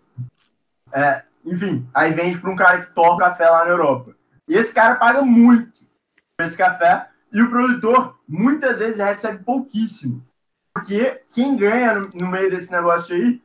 [0.91, 4.15] é, enfim, aí vende para um cara que torra café lá na Europa.
[4.47, 5.71] E esse cara paga muito
[6.38, 10.23] por esse café e o produtor muitas vezes recebe pouquíssimo.
[10.73, 13.41] Porque quem ganha no, no meio desse negócio aí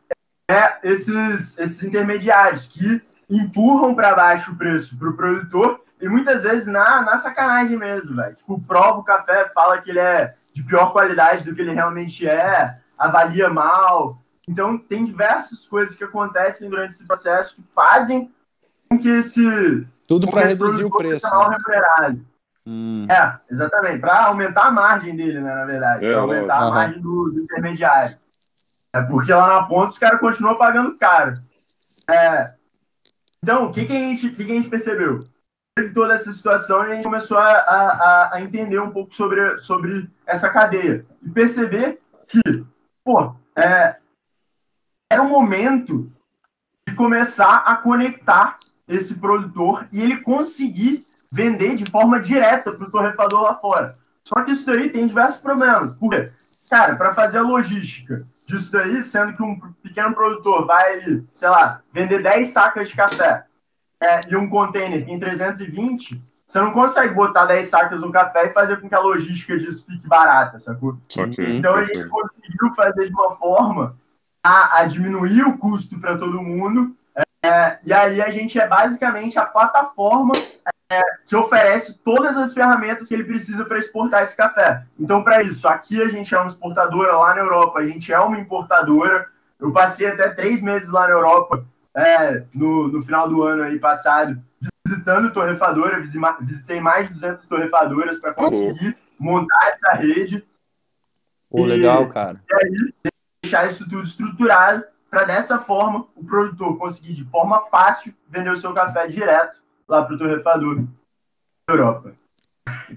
[0.51, 6.43] é esses, esses intermediários que empurram para baixo o preço para o produtor e muitas
[6.43, 8.37] vezes na, na sacanagem mesmo, velho.
[8.37, 12.27] Tipo, prova o café, fala que ele é de pior qualidade do que ele realmente
[12.29, 14.23] é, avalia mal.
[14.49, 18.33] Então, tem diversas coisas que acontecem durante esse processo que fazem
[18.89, 19.87] com que esse.
[20.07, 21.27] Tudo para reduzir o preço.
[21.27, 22.19] Né?
[22.67, 23.07] Hum.
[23.11, 24.01] É, exatamente.
[24.01, 26.05] Para aumentar a margem dele, né, na verdade.
[26.05, 28.17] É, para aumentar a margem do, do, intermediário.
[28.93, 31.35] É porque lá na ponta os caras continuam pagando caro.
[32.09, 32.55] É,
[33.43, 35.21] então, o que, que, a, gente, que, que a gente percebeu?
[35.77, 39.59] Teve toda essa situação e a gente começou a, a, a entender um pouco sobre,
[39.59, 41.05] sobre essa cadeia.
[41.23, 42.41] E perceber que,
[43.05, 43.97] pô, é,
[45.17, 46.13] era um momento
[46.87, 52.91] de começar a conectar esse produtor e ele conseguir vender de forma direta para o
[52.91, 53.97] torrefador lá fora.
[54.23, 55.95] Só que isso aí tem diversos problemas.
[55.95, 56.31] Porque,
[56.69, 61.01] cara, para fazer a logística disso daí, sendo que um pequeno produtor vai,
[61.33, 63.47] sei lá, vender 10 sacas de café
[64.01, 68.53] é, e um container tem 320, você não consegue botar 10 sacas no café e
[68.53, 70.99] fazer com que a logística disso fique barata, sacou?
[71.11, 73.97] Okay, então a gente conseguiu fazer de uma forma
[74.47, 76.95] a, a diminuir o custo para todo mundo.
[77.45, 80.33] É, e aí a gente é basicamente a plataforma
[80.91, 84.85] é, que oferece todas as ferramentas que ele precisa para exportar esse café.
[84.99, 88.21] Então, para isso, aqui a gente é uma exportadora, lá na Europa a gente é
[88.21, 89.27] uma importadora.
[89.59, 93.79] Eu passei até três meses lá na Europa, é, no, no final do ano aí
[93.81, 94.41] passado,
[94.87, 96.01] visitando torrefadora,
[96.41, 100.47] visitei mais de 200 torrefadoras para conseguir montar essa rede.
[101.51, 102.41] Pô, legal, cara.
[102.49, 103.13] E aí,
[103.47, 108.57] deixar isso tudo estruturado para dessa forma o produtor conseguir de forma fácil vender o
[108.57, 110.85] seu café direto lá para o torrefador da
[111.69, 112.15] Europa.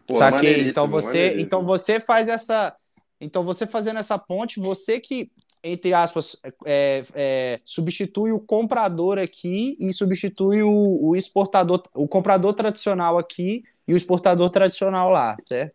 [0.08, 0.68] Pô, Saquei.
[0.68, 2.76] Então você, então você faz essa,
[3.22, 5.32] então você fazendo essa ponte, você que
[5.64, 12.54] entre aspas é, é, substitui o comprador aqui e substitui o, o exportador, o comprador
[12.54, 15.74] tradicional aqui e o exportador tradicional lá, certo?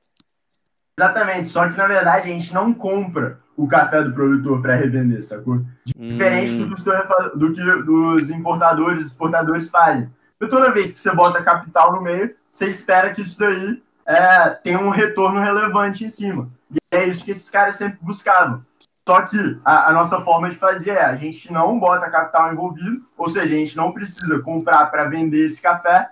[0.98, 1.48] Exatamente.
[1.48, 5.64] Só que na verdade a gente não compra o café do produtor para revender, sacou?
[5.84, 6.68] Diferente hum.
[6.68, 10.10] do, do, que dos importadores, exportadores fazem.
[10.38, 14.50] Porque toda vez que você bota capital no meio, você espera que isso daí é,
[14.50, 16.50] tenha um retorno relevante em cima.
[16.70, 18.64] E é isso que esses caras sempre buscavam.
[19.06, 23.04] Só que a, a, nossa forma de fazer é a gente não bota capital envolvido,
[23.18, 26.10] ou seja, a gente não precisa comprar para vender esse café,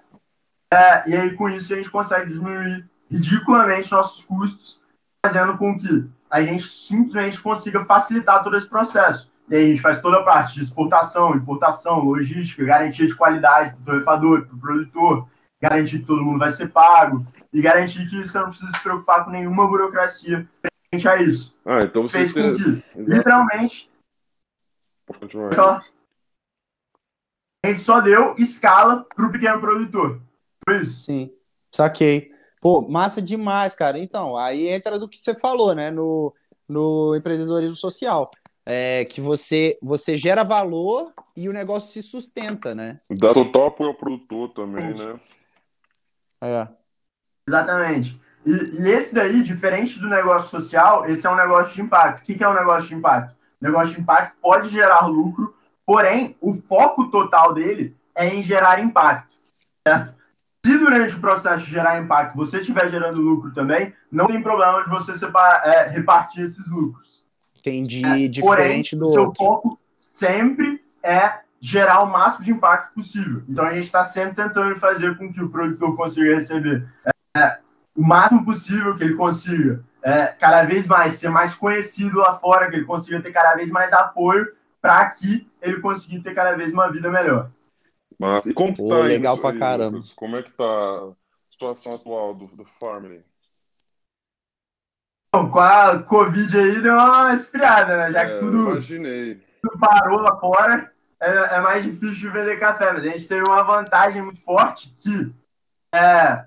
[0.73, 4.83] é, e aí com isso a gente consegue diminuir ridiculamente nossos custos,
[5.25, 9.31] fazendo com que a gente simplesmente consiga facilitar todo esse processo.
[9.51, 13.77] E aí a gente faz toda a parte de exportação, importação, logística, garantia de qualidade
[13.77, 15.29] para o torrefador, para o produtor,
[15.61, 19.27] garantir que todo mundo vai ser pago e garantir que você não precisa se preocupar
[19.27, 20.49] com nenhuma burocracia
[20.89, 21.55] frente a isso.
[21.67, 23.91] Ah, então você fez com que, literalmente,
[27.63, 30.19] a gente só deu escala para o pequeno produtor.
[30.67, 31.01] Foi isso.
[31.01, 31.31] Sim,
[31.71, 32.32] saquei.
[32.63, 33.99] Pô, massa demais, cara.
[33.99, 35.91] Então, aí entra do que você falou, né?
[35.91, 36.33] No,
[36.69, 38.31] no empreendedorismo social.
[38.65, 43.01] É, que você, você gera valor e o negócio se sustenta, né?
[43.11, 45.19] Dá total apoio ao produtor também, né?
[46.41, 46.69] É.
[47.49, 48.21] Exatamente.
[48.47, 52.23] E, e, esse daí, diferente do negócio social, esse é um negócio de impacto.
[52.23, 53.33] O que, que é um negócio de impacto?
[53.61, 55.53] O negócio de impacto pode gerar lucro,
[55.85, 59.35] porém, o foco total dele é em gerar impacto.
[59.85, 60.22] Certo?
[60.65, 64.85] Se durante o processo de gerar impacto você estiver gerando lucro também, não tem problema
[64.85, 67.25] de você separar, é, repartir esses lucros.
[67.59, 69.45] Entendi, é, diferente porém, do seu outro.
[69.45, 73.43] foco sempre é gerar o máximo de impacto possível.
[73.49, 76.87] Então a gente está sempre tentando fazer com que o produtor consiga receber
[77.37, 77.59] é,
[77.97, 82.69] o máximo possível, que ele consiga é, cada vez mais ser mais conhecido lá fora,
[82.69, 84.47] que ele consiga ter cada vez mais apoio
[84.81, 87.51] para que ele consiga ter cada vez uma vida melhor.
[88.19, 89.97] Mas, e como Pô, tá legal pra aí, caramba.
[89.99, 90.13] Lucas?
[90.15, 91.13] Como é que tá a
[91.51, 93.25] situação atual do, do Family?
[95.35, 98.13] Bom, com a Covid aí deu uma esfriada, né?
[98.13, 99.43] Já que é, tudo, imaginei.
[99.63, 102.93] tudo parou lá fora, é, é, mais difícil de vender café.
[102.93, 105.35] Mas a gente teve uma vantagem muito forte que
[105.95, 106.45] é,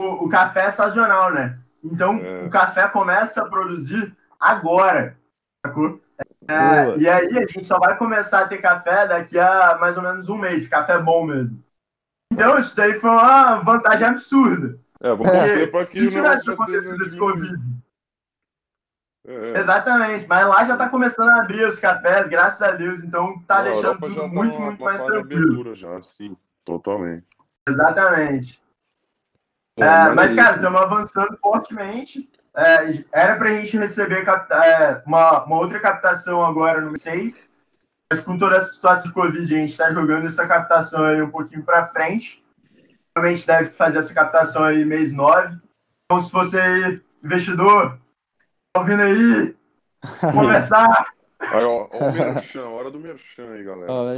[0.00, 1.58] o, o café é sazonal, né?
[1.82, 2.44] Então, é.
[2.44, 5.18] o café começa a produzir agora,
[5.64, 6.00] sacou?
[6.48, 10.02] É, e aí a gente só vai começar a ter café daqui a mais ou
[10.02, 11.62] menos um mês, café bom mesmo.
[12.32, 14.78] Então isso daí foi uma vantagem absurda.
[15.00, 17.58] É, vamos para que se tivesse acontecido esse Covid.
[19.24, 19.58] É.
[19.60, 23.62] Exatamente, mas lá já está começando a abrir os cafés, graças a Deus, então tá
[23.62, 25.74] deixando tudo tá muito, muito mais tranquilo.
[25.76, 27.24] Já, sim, totalmente.
[27.68, 28.60] Exatamente.
[29.76, 32.28] Pô, é, mas, cara, estamos avançando fortemente.
[32.54, 37.56] É, era para a gente receber é, uma, uma, outra captação agora no 6,
[38.10, 41.30] mas com toda essa situação de Covid, a gente está jogando essa captação aí um
[41.30, 42.44] pouquinho para frente.
[43.14, 45.56] Provavelmente deve fazer essa captação aí mês 9.
[46.04, 47.98] Então, se você, investidor,
[48.72, 49.56] tá ouvindo aí,
[50.32, 51.06] conversar.
[51.40, 53.90] Aí, ó, ó o merchan, hora do merchan aí, galera.
[53.90, 54.12] Ó,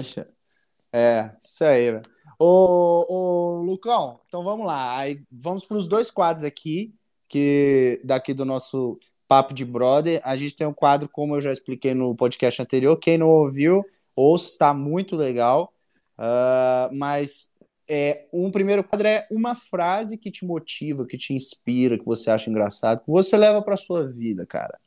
[0.93, 2.03] é, isso aí, velho.
[2.37, 4.99] Ô, ô, Lucão, então vamos lá.
[4.99, 6.93] Aí, vamos para os dois quadros aqui
[7.35, 11.53] que daqui do nosso Papo de Brother, a gente tem um quadro, como eu já
[11.53, 12.97] expliquei no podcast anterior.
[12.97, 15.73] Quem não ouviu, ouça, está muito legal.
[16.17, 17.51] Uh, mas
[17.91, 22.31] é, um primeiro quadro é uma frase que te motiva, que te inspira, que você
[22.31, 24.79] acha engraçado, que você leva para sua vida, cara.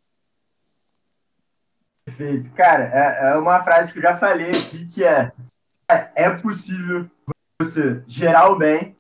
[2.06, 2.50] Perfeito.
[2.52, 5.34] Cara, é, é uma frase que eu já falei aqui, que é
[5.92, 7.12] é, é possível
[7.62, 8.96] você gerar o bem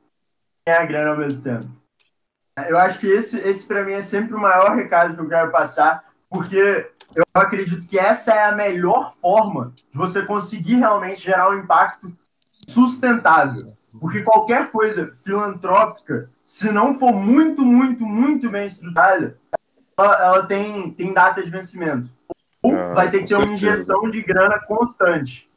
[0.65, 1.86] e ganhar grana ao mesmo tempo.
[2.67, 5.51] Eu acho que esse, esse para mim é sempre o maior recado que eu quero
[5.51, 11.49] passar, porque eu acredito que essa é a melhor forma de você conseguir realmente gerar
[11.49, 12.11] um impacto
[12.49, 13.61] sustentável.
[13.99, 19.37] Porque qualquer coisa filantrópica, se não for muito, muito, muito bem estruturada,
[19.97, 22.09] ela, ela tem, tem data de vencimento.
[22.61, 25.49] Ou ah, vai ter que ter uma injeção de grana constante.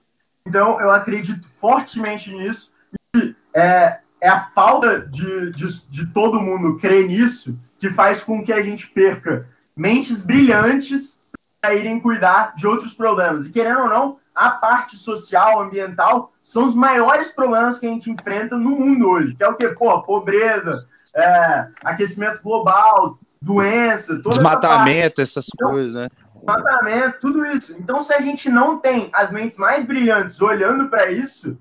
[0.47, 2.73] Então, eu acredito fortemente nisso.
[3.15, 8.45] E é, é a falta de, de, de todo mundo crer nisso que faz com
[8.45, 11.19] que a gente perca mentes brilhantes
[11.63, 13.47] a irem cuidar de outros problemas.
[13.47, 18.11] E querendo ou não, a parte social, ambiental, são os maiores problemas que a gente
[18.11, 19.35] enfrenta no mundo hoje.
[19.35, 19.69] Que é o que?
[19.75, 20.71] Pô, pobreza,
[21.15, 26.09] é, aquecimento global, doença, desmatamento, essa essas então, coisas, né?
[26.35, 27.77] Desmatamento, tudo isso.
[27.79, 31.59] Então, se a gente não tem as mentes mais brilhantes olhando para isso,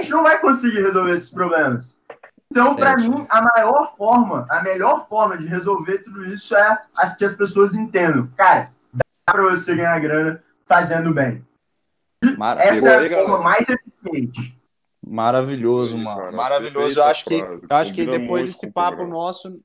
[0.00, 2.02] gente não vai conseguir resolver esses problemas.
[2.50, 7.16] Então, para mim, a maior forma, a melhor forma de resolver tudo isso é as
[7.16, 8.28] que as pessoas entendam.
[8.36, 11.44] Cara, dá para você ganhar grana fazendo bem.
[12.58, 14.56] Essa é a forma mais eficiente.
[15.06, 16.36] Maravilhoso, mano.
[16.36, 17.00] Maravilhoso.
[17.00, 19.60] Eu acho que, eu acho que depois desse papo nosso.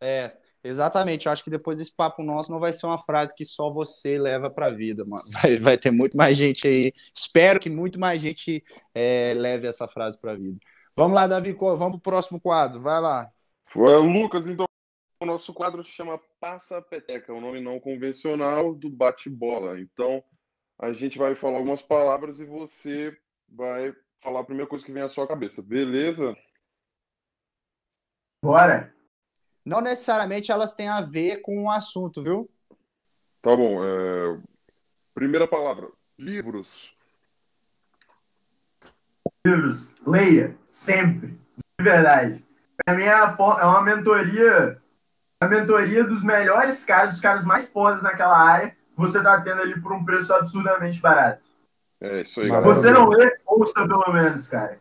[0.00, 1.26] É, exatamente.
[1.26, 4.18] Eu acho que depois desse papo nosso não vai ser uma frase que só você
[4.18, 5.22] leva pra vida, mano.
[5.32, 6.92] Vai, vai ter muito mais gente aí.
[7.14, 10.58] Espero que muito mais gente é, leve essa frase pra vida.
[10.96, 12.80] Vamos lá, Davi, vamos pro próximo quadro.
[12.80, 13.30] Vai lá.
[13.74, 14.66] Lucas, então
[15.20, 19.80] o nosso quadro se chama Passa Peteca, um nome não convencional do bate-bola.
[19.80, 20.22] Então,
[20.78, 23.16] a gente vai falar algumas palavras e você
[23.48, 26.36] vai falar a primeira coisa que vem à sua cabeça, beleza?
[28.42, 28.95] Bora!
[29.66, 32.48] Não necessariamente elas têm a ver com o assunto, viu?
[33.42, 33.84] Tá bom.
[33.84, 34.38] É...
[35.12, 36.94] Primeira palavra: livros.
[39.44, 39.96] Livros.
[40.06, 40.56] Leia.
[40.68, 41.38] Sempre.
[41.78, 42.46] De verdade.
[42.84, 44.80] Pra mim é uma mentoria.
[45.40, 49.78] A mentoria dos melhores caras, dos caras mais fodas naquela área você tá tendo ali
[49.80, 51.42] por um preço absurdamente barato.
[52.00, 52.66] É isso aí, galera.
[52.66, 54.80] Você não lê, ouça pelo menos, cara.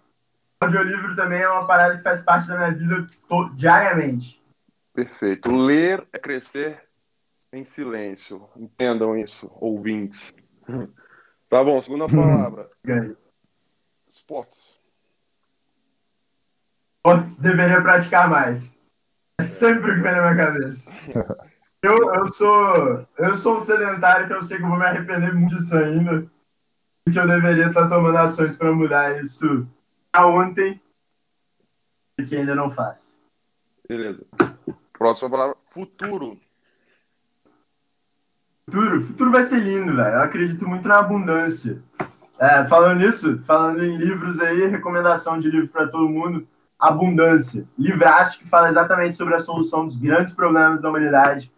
[0.61, 3.07] O audiolivro também é uma parada que faz parte da minha vida
[3.55, 4.41] diariamente.
[4.95, 5.51] Perfeito.
[5.51, 6.81] Ler é crescer
[7.51, 8.49] em silêncio.
[8.55, 10.34] Entendam isso, ouvintes.
[11.47, 12.69] Tá bom, segunda palavra.
[14.08, 14.79] Esportes.
[16.97, 18.77] Esportes deveria praticar mais.
[19.39, 20.91] É sempre o que vem na minha cabeça.
[21.84, 25.31] Eu, eu, sou, eu sou um sedentário que eu sei que eu vou me arrepender
[25.36, 26.27] muito disso ainda.
[27.08, 29.67] Que eu deveria estar tomando ações para mudar isso
[30.17, 30.81] ontem
[32.17, 33.15] e que ainda não faço.
[33.88, 34.25] Beleza.
[34.97, 36.39] Próxima palavra: futuro.
[38.65, 40.15] Futuro, futuro vai ser lindo, velho.
[40.15, 41.81] Eu acredito muito na abundância.
[42.39, 46.47] É, falando nisso, falando em livros aí, recomendação de livro para todo mundo:
[46.79, 47.67] Abundância.
[47.77, 51.53] Livraço que fala exatamente sobre a solução dos grandes problemas da humanidade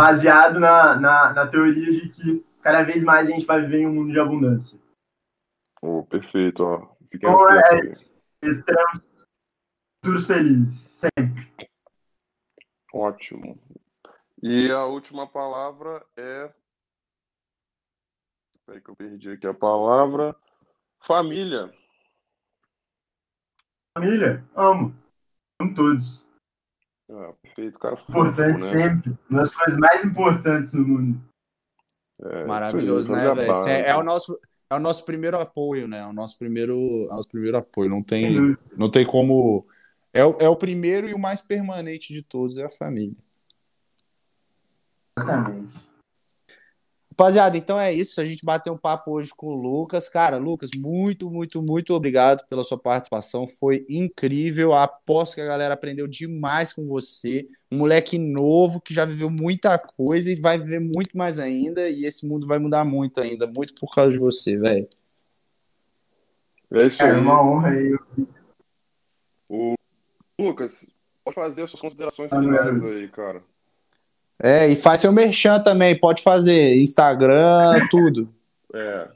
[0.00, 3.86] baseado na, na, na, teoria de que cada vez mais a gente vai viver em
[3.86, 4.80] um mundo de abundância.
[5.82, 6.88] Oh, perfeito, ó.
[7.12, 7.80] então, é,
[8.40, 9.00] teremos
[10.02, 11.29] futuros felizes, sempre.
[12.92, 13.58] Ótimo.
[14.42, 16.52] E a última palavra é.
[18.56, 20.34] Espera que eu perdi aqui a palavra.
[21.06, 21.72] Família.
[23.96, 24.94] Família, amo.
[25.60, 26.26] Amo todos.
[27.10, 28.00] Ah, perfeito, cara.
[28.08, 28.66] Importante né?
[28.66, 29.18] sempre.
[29.28, 31.20] Uma das coisas mais importantes no mundo.
[32.22, 33.52] É, Maravilhoso, né, velho?
[33.68, 34.38] É, é, o nosso,
[34.70, 36.00] é o nosso primeiro apoio, né?
[36.00, 36.74] É o nosso primeiro,
[37.04, 37.90] é o nosso primeiro apoio.
[37.90, 39.66] Não tem, não tem como.
[40.12, 43.16] É, é o primeiro e o mais permanente de todos é a família.
[45.18, 45.90] Exatamente.
[47.20, 48.18] Rapaziada, então é isso.
[48.18, 50.08] A gente bateu um papo hoje com o Lucas.
[50.08, 53.46] Cara, Lucas, muito, muito, muito obrigado pela sua participação.
[53.46, 54.72] Foi incrível.
[54.72, 57.46] Aposto que a galera aprendeu demais com você.
[57.70, 61.90] Um moleque novo que já viveu muita coisa e vai viver muito mais ainda.
[61.90, 64.88] E esse mundo vai mudar muito ainda, muito por causa de você, velho.
[66.72, 67.06] É.
[67.06, 67.98] É uma honra aí.
[69.46, 69.74] O
[70.42, 70.92] Lucas,
[71.24, 73.42] pode fazer as suas considerações finais aí, cara.
[74.42, 76.76] É, e faz seu merchan também, pode fazer.
[76.76, 78.32] Instagram, tudo.
[78.74, 79.08] É.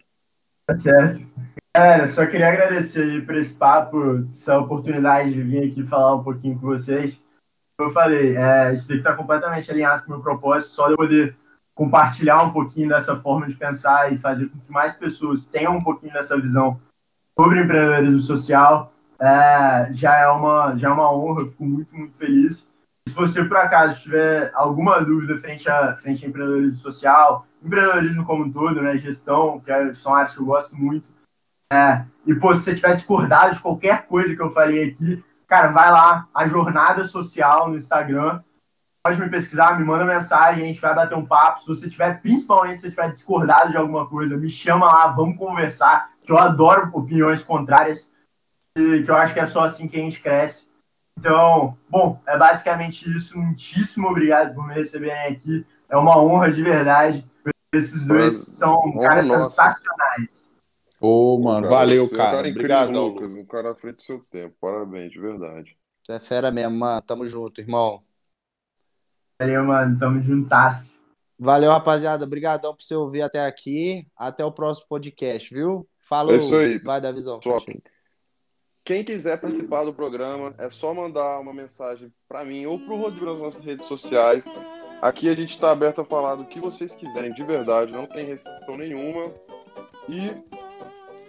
[0.66, 1.26] Tá certo.
[1.74, 6.22] Cara, só queria agradecer aí por esse papo, essa oportunidade de vir aqui falar um
[6.22, 7.24] pouquinho com vocês.
[7.76, 10.86] Como eu falei, é, isso tem que estar completamente alinhado com o meu propósito, só
[10.86, 11.36] de eu poder
[11.74, 15.82] compartilhar um pouquinho dessa forma de pensar e fazer com que mais pessoas tenham um
[15.82, 16.80] pouquinho dessa visão
[17.36, 22.16] sobre empreendedorismo social, é, já, é uma, já é uma honra, eu fico muito, muito
[22.16, 22.72] feliz
[23.06, 28.44] se você por acaso tiver alguma dúvida frente a, frente a empreendedorismo social, empreendedorismo como
[28.44, 31.12] um todo, né, gestão, que é, são áreas que eu gosto muito,
[31.72, 35.68] É, e, pô, se você tiver discordado de qualquer coisa que eu falei aqui, cara,
[35.68, 38.42] vai lá, a Jornada Social no Instagram.
[39.04, 41.60] Pode me pesquisar, me manda mensagem, a gente vai bater um papo.
[41.60, 45.36] Se você tiver, principalmente se você tiver discordado de alguma coisa, me chama lá, vamos
[45.36, 48.13] conversar, que eu adoro opiniões contrárias,
[48.74, 50.68] que eu acho que é só assim que a gente cresce.
[51.16, 53.38] Então, bom, é basicamente isso.
[53.38, 55.64] Muitíssimo obrigado por me receberem aqui.
[55.88, 57.24] É uma honra de verdade.
[57.72, 60.54] Esses dois são caras sensacionais.
[61.00, 62.36] Ô, oh, mano, cara, valeu, cara.
[62.36, 63.34] cara Obrigado, Lucas.
[63.34, 64.56] Um cara à frente do seu tempo.
[64.60, 65.76] Parabéns, de verdade.
[66.04, 67.02] Tu é fera mesmo, mano.
[67.02, 68.02] Tamo junto, irmão.
[69.40, 69.98] Valeu, mano.
[69.98, 70.90] Tamo juntas.
[71.38, 72.24] Valeu, rapaziada.
[72.24, 74.06] Obrigadão por você ouvir até aqui.
[74.16, 75.88] Até o próximo podcast, viu?
[75.98, 76.34] Falou.
[76.34, 76.78] É isso aí.
[76.78, 77.38] Vai dar visão.
[78.84, 83.24] Quem quiser participar do programa, é só mandar uma mensagem para mim ou pro Rodrigo
[83.24, 84.44] nas nossas redes sociais.
[85.00, 88.26] Aqui a gente está aberto a falar do que vocês quiserem, de verdade, não tem
[88.26, 89.32] restrição nenhuma.
[90.06, 90.30] E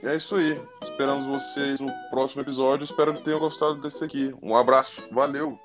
[0.05, 0.59] é isso aí.
[0.83, 2.83] Esperamos vocês no próximo episódio.
[2.83, 4.35] Espero que tenham gostado desse aqui.
[4.41, 5.01] Um abraço.
[5.11, 5.57] Valeu!